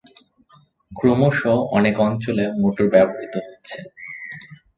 ক্রমশ 0.91 1.39
অনেক 1.71 1.95
অঞ্চলে 1.99 2.43
মোটর 2.61 2.85
ব্যবহৃত 2.93 3.33
হচ্ছে। 3.45 3.77